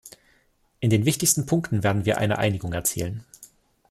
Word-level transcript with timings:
In 0.79 0.89
den 0.89 1.05
wichtigsten 1.05 1.45
Punkten 1.45 1.83
werden 1.83 2.05
wir 2.05 2.17
eine 2.17 2.39
Einigung 2.39 2.73
erzielen. 2.73 3.23